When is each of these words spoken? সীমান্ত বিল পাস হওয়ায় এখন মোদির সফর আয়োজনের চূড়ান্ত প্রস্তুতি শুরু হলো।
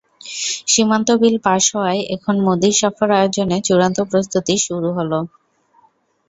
সীমান্ত 0.67 1.09
বিল 1.21 1.35
পাস 1.45 1.63
হওয়ায় 1.73 2.01
এখন 2.15 2.35
মোদির 2.45 2.75
সফর 2.81 3.09
আয়োজনের 3.17 3.61
চূড়ান্ত 3.67 3.97
প্রস্তুতি 4.11 4.55
শুরু 4.65 4.89
হলো। 4.97 5.19